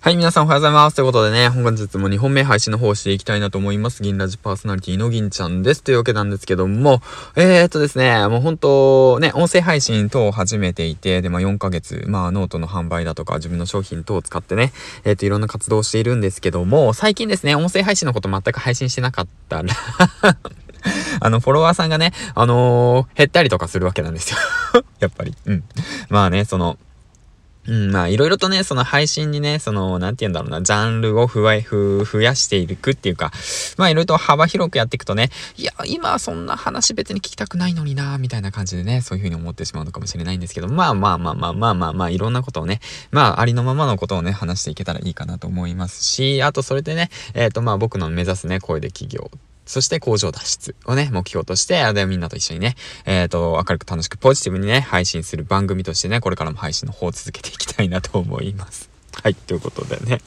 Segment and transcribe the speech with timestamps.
[0.00, 0.94] はい、皆さんおはようございます。
[0.94, 4.04] ということでね、本日も2本目配信の方していきたいなと思います。
[4.04, 5.82] 銀ラジパーソナリティの銀ちゃんです。
[5.82, 7.02] というわけなんですけども、
[7.34, 14.72] えー、っとですね、もう本当ね、音声配信等を始めていて、で、まあ4ヶ月、まあノートの販売だとか自分の商品等を使ってね、
[15.02, 19.74] えー、っといろんな活動をしているんですけども、最近ですね、音声配信のこと全く配信してなかったら
[21.18, 24.38] あの、フォロワーさんがね、あのー、減ったりとかするわけなんですよ
[25.00, 25.34] やっぱり。
[25.44, 25.64] うん。
[26.08, 26.78] まあね、その、
[27.68, 33.30] うん、まあ、いろいろとね、その配信にね、その、なんて言うんだろうな、ジャンルをふわふ、増やしていくっていうか、
[33.76, 35.28] まあ、いろいろと幅広くやっていくとね、
[35.58, 49.30] いや、今はそんな話別に聞きたくないのにな、みたいな感じでね、そういうふうに思ってしまうのかもしれないんですけど、まあまあまあまあまあまあまあ、いろんなことをね、まあ、ありのままのことをね、話していけたらいいかなと思いますし、あと、それでね、えっ、ー、と、まあ、僕の目指すね、声で企業
[49.68, 58.88] そして工場脱出をね、目標として、あで、みんなと一緒にね、えっ、ー、と、明るく楽しくポジティブにね、配信する番組としてね、これからも配信の方を続けていきたいなと思います。
[59.22, 60.20] はい、ということでね。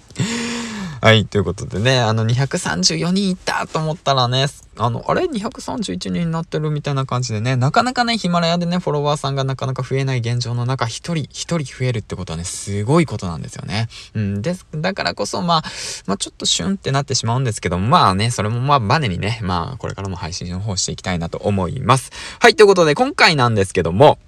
[1.01, 4.45] はい、ということでね、あの、234人いたと思ったらね、
[4.77, 13.89] あの、あれ ?231 人になってるみたいな感じでね、なかなかね、ヒマラヤでね、フォロワーさんがなかなか増えない現状の中、一人、一人増えるってことはね、すごいことなんですよね。
[14.13, 15.63] うん、です、だからこそ、まあ、
[16.05, 22.11] まあ、ちょっとシュンってなってしまうんですけどまあね、それもまあ、バネにね、まあ、これからも配信の方していきたいなと思います。
[22.39, 24.19] はい、ということで、今回なんですけども、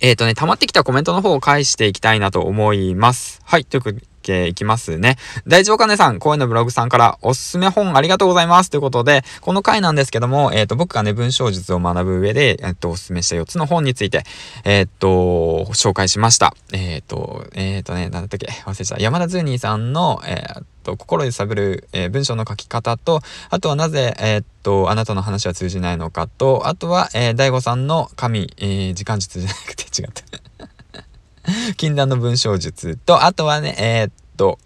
[0.00, 3.40] えっ、ー、とね、溜まってきたコメントの方を返していきたいなと思います。
[3.44, 5.16] はい、ということで、ていきますね。
[5.46, 8.70] 大丈夫かねさん、声のブログさんからおすすめ本ありがとうございます。
[8.70, 14.24] ということで、この回なんですけども、えっ、ー、と、僕がね、文章術を学ぶ上で、えっ、ー、と、おすすめした4つの本について、
[14.64, 16.54] えっ、ー、と、紹介しました。
[16.72, 18.46] えっ、と、えっ、とね、なんだっけ？
[18.46, 19.02] 忘れちゃった。
[19.02, 30.45] 山田ズーニーさんの、えっ、と、心揺さぶる、え文章の書き方と、あとはなぜ、えっと、あなたの話は通じないのかと、あとは、えー、大悟さんの神、え時間術じゃなくて違った。
[31.76, 34.58] 禁断の文章術と、あとはね、えー、っと、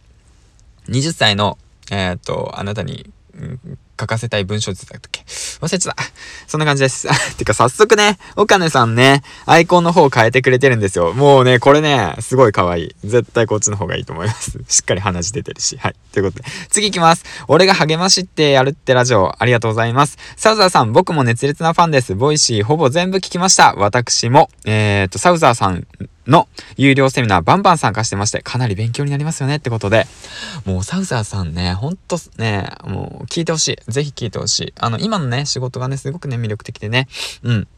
[0.89, 1.59] 20歳の、
[1.91, 5.23] えー、っと、あなたに、うん書かせたい文章術だったっけ？
[5.61, 6.03] 忘れちゃった。
[6.49, 7.07] そんな感じです。
[7.37, 11.13] てか早速ね、岡根さんね、アイコンの方変えてくれてるんですよ。
[11.13, 12.97] もうね、これね、すごい可愛い。
[13.05, 14.59] 絶対こっちの方がいいと思います。
[14.69, 15.77] しっかり話出てるし。
[15.77, 15.97] はい。
[16.13, 17.25] ということで、次行きます。
[17.47, 20.17] 俺が励ましってやるってラジオ、ありがとうございます。
[20.37, 22.15] サウザーさん、僕も熱烈なファンです。
[22.15, 23.75] Voicyほぼ全部聞きました。
[23.75, 25.87] 私も、えー、っと、サウザーさん
[26.31, 30.07] の有料セミナーバンバン参加してまして、かなり勉強になりますよねってことで、
[30.65, 33.93] もうサウザーさんね、ほんとね、もう聞いてほしい。
[33.93, 34.75] ぜひ聞いてほしい。
[34.79, 37.09] あの、今のね、仕事がね、すごくね、魅力的でね、
[37.43, 37.69] うん。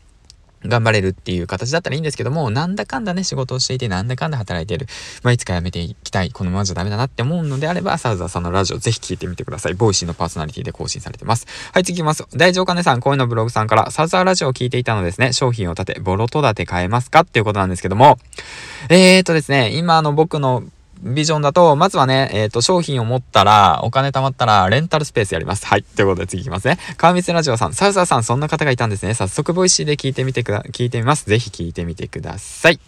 [0.67, 4.87] 頑張れるっていう形だったらいいんですけども、なんだかんだね、仕事をしていて、なんだかんだ働いている。
[5.23, 6.31] まあ、いつか辞めていきたい。
[6.31, 9.75] このままじゃダメだなって思うのであれば、サウザーさんのラジオぜひ聞いてみてください。
[9.75, 11.47] Voicyのパーソナリティで更新されてます。
[11.73, 12.25] はい、次行きます。
[12.37, 15.33] 大丈夫かねさん、声のブログさんから、サウザーラジオを聞いていたのですね。
[15.33, 17.21] 商品を立て、ボロ戸建て買えますか？
[17.21, 18.19] っていうことなんですけども、
[18.89, 20.65] えーとですね、今の僕の
[21.03, 25.67] ビジョンだと、まずはね、えっ、ー、と、商品を持ったら、お金貯まったら、レンタルスペースやります。
[25.67, 25.83] はい。
[25.83, 26.79] ということで次いきますね。
[26.97, 29.15] 川光ラジオさん、サウザーさん、そんな方がいたんですね。
[29.15, 31.27] 早速、 Voicyで聞いてみてくだ、聞いてみます。
[31.27, 32.79] ぜひ聞いてみてください。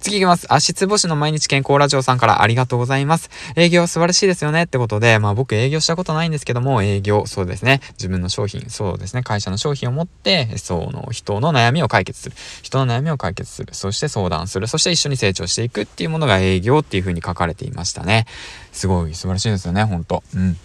[0.00, 0.52] 次いきます。
[0.52, 3.30] 足つぼしの毎日健康ラジオさんからありがとうございます。
[3.54, 4.64] 営業素晴らしいですよね。
[4.64, 7.80] ってことで、まあ僕営業したことないんですけども、営業、そうですね。
[7.92, 9.22] 自分の商品、そうですね。
[9.22, 12.36] 会社の商品を持って、その人の悩みを解決する。
[12.62, 13.74] 人の悩みを解決する。
[13.74, 14.66] そして相談する。
[14.66, 18.26] そして一緒に成長していくっていうものが営業っていう風に書かれてていましたね。
[18.72, 20.22] すごい素晴らしいですよね、ほんと。
[20.34, 20.56] うん。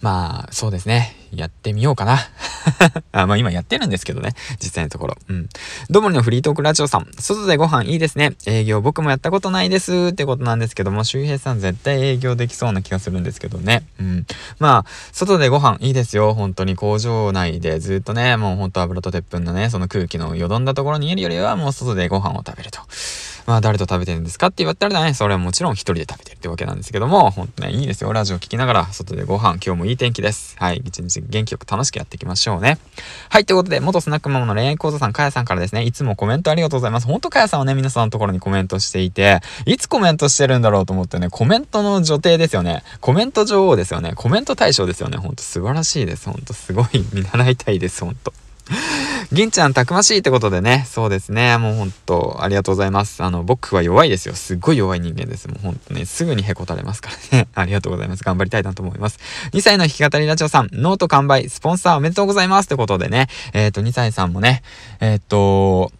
[0.00, 1.14] まあ、そうですね。
[1.32, 2.18] やってみようかな。
[3.12, 4.34] あまあ今やってるんですけどね。
[4.60, 5.16] 実際のところ。
[5.28, 5.48] うん。
[5.88, 7.06] どもりのフリートークラジオさん。
[7.18, 8.34] 外でご飯いいですね。
[8.46, 13.84] 営業僕もやったことないですってことなんですけども、周平さん絶対営業できそうな気がするんですけどね。
[13.98, 14.26] うん。
[14.58, 16.34] まあ、外でご飯いいですよ。
[16.34, 22.80] 本当に工場内でずっとね、もうほんと油と鉄粉のね、その空気のよどんだところにいるよりは、もう外でご飯を食べると。
[23.46, 28.12] まあ誰と食べてるんですかって言われたらね、それはもちろん一人で食べてるってわけなんですけども、ほんとね、いいですよ。
[28.12, 30.56] ラジオ聞きながら、外でご飯、今日もいい天気です。
[30.58, 30.82] はい。
[30.84, 32.78] 一日元気よく楽しくやっていきましょうね。
[33.28, 33.44] はい。
[33.44, 37.06] ということで、元スナックママの恋愛講座さん、かやさんからですね、いつもコメントありがとうございます。
[37.06, 42.82] ほんとかやさんはね、皆さんのところにコメントしていて、いつコメントしてるんだろうと思ってね、コメントの女帝ですよね。
[43.00, 44.12] コメント女王ですよね。
[44.14, 45.18] コメント大賞ですよね。
[45.18, 46.28] ほんと素晴らしいです。
[46.28, 48.04] ほんとすごい見習いたいです。
[48.04, 48.32] ほんと。
[49.32, 53.22] 銀ちゃんたくましいってことでね、そうですね、もうほんと、ありがとうございます。
[53.22, 54.34] あの、僕は弱いですよ。
[54.34, 55.48] すっごい弱い人間です。
[55.48, 57.48] もうほんとね、すぐにへこたれますからね。
[57.54, 58.24] ありがとうございます。
[58.24, 59.18] 頑張りたいなと思います。
[59.52, 64.62] 2歳の弾き語りラジオさん、ノート完売、スポンサーおめでとうございますってことでね、えっ、ー、と、2歳さんもね、
[65.00, 65.92] えっ、ー、と、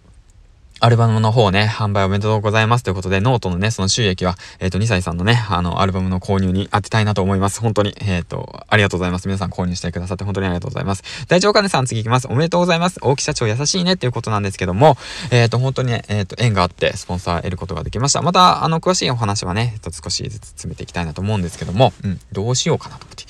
[0.84, 7.60] アルバムの方ね、販売おめでとうございますということで、ノートのね、その収益は、えっ、ー、と、2歳さんのね、あの、アルバムの購入に当てたいなと思います。
[7.60, 9.28] 本当に、えっ、ー、と、ありがとうございます。
[9.28, 11.04] 皆さん購入してくださって本当にありがとうございます。
[11.28, 12.26] 大丈夫かねさん次行きます。
[12.26, 12.98] おめでとうございます。
[13.00, 14.96] 大木社長優しいねっていうことなんですけども、
[15.30, 18.20] えっ、ー、と、本当にね、えっ、と、縁があってスポンサー得ることができました。
[18.20, 23.24] また、あの、詳しいお話はね、えっと、少しずつ詰めていきたいなと思うんですけども、うん、どうしようかなと思って、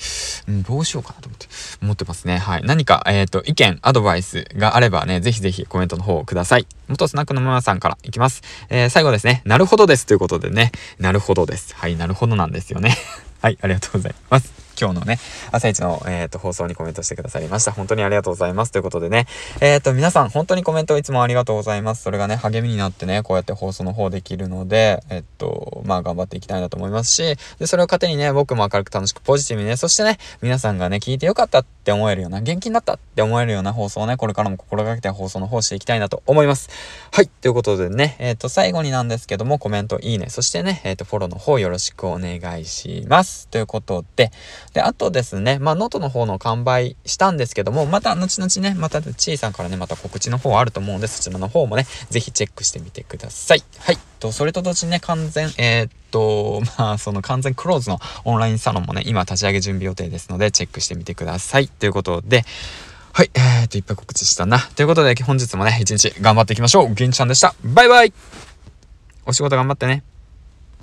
[0.47, 1.45] うん、どうしようかなと思って、
[1.83, 2.39] 思ってますね。
[2.39, 2.63] はい。
[2.63, 6.65] 何か、えっ、と、意見、アドバイスがあればね、ぜひぜひコメントの方をください。
[6.87, 8.23] 元スナックのママさんからいきます。
[8.23, 8.41] ます。
[8.69, 9.41] えー、最後ですね。
[9.45, 10.05] なるほどです。
[10.05, 10.71] ということでね。
[10.97, 11.75] なるほどです。
[11.75, 12.97] はい、なるほどなんですよね。
[13.41, 14.62] はい、ありがとうございます。
[14.79, 15.19] 今日のね、
[15.51, 17.71] 朝一の、えっ、ー、と、放送にコメントしてくださいました。
[17.71, 18.71] 本当にありがとうございます。
[18.71, 19.27] ということでね、
[19.61, 22.03] えっ、ー、と、皆さん、本当にコメントいつもありがとうございます。
[22.03, 36.69] それがね、励みになってね、こうやって放送の方できるので、えっ、と、まあ、頑張っていきたいなと思いますし、で、それを糧にね、僕も明るく楽しくポジティブにね、そしてね、皆さんがね、聞いてよかったって思えるような、元気になったって思えるような放送をね、これからも心がけて放送の方していきたいなと思います。
[37.11, 43.47] はい、ということでね、えっ、と、最後になんですけども、コメント、いいね、そしてね、えっ、と、フォローの方よろしくお願いします。
[43.49, 44.31] ということで、
[44.73, 53.63] で、あとですね、まあ、ノートの方の完売したんですけども、また後々ね、またちいさんからね、また告知の方あると思うんで、そちらの方もね、ぜひチェックしてみてください。
[53.79, 53.99] はい。
[54.19, 61.67] と、それと同時にね、完全、えー、っと、 まあ、その完全クローズのオンラインサロンもね、今立ち上げ準備予定ですので、チェックしてみてください。
[61.67, 62.43] ということで、
[63.11, 64.59] はい、えー、っと、いっぱい告知したな。
[64.75, 66.95] ということで、本日もね、一日頑張っていきましょう。
[66.95, 67.53] 銀ちゃんでした。
[67.63, 68.13] バイバイ
[69.25, 70.03] お仕事頑張ってね。